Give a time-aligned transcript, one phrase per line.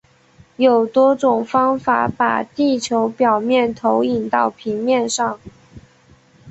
[0.57, 5.39] 有多种方法把地球表面投影到平面上。